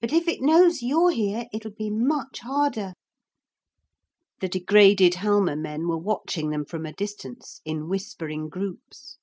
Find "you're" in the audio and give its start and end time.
0.80-1.10